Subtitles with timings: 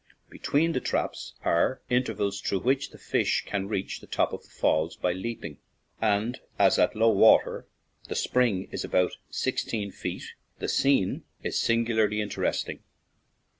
[0.31, 4.49] Between the traps are intervals through which the fish can reach the top of the
[4.49, 5.59] falls by leaping,
[6.01, 7.67] and as at low water
[8.07, 10.23] the spring is about sixteen feet,
[10.57, 12.79] the scene is singularly interesting.